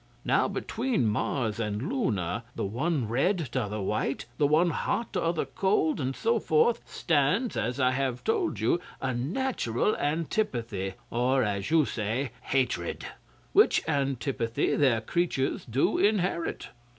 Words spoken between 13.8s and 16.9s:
antipathy their creatures do inherit.